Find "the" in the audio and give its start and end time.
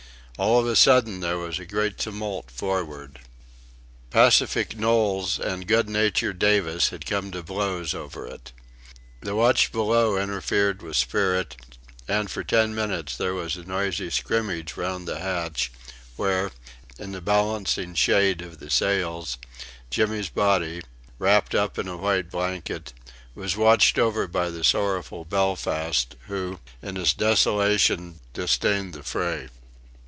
9.19-9.35, 15.07-15.19, 17.11-17.21, 18.59-18.71, 24.49-24.63, 28.95-29.03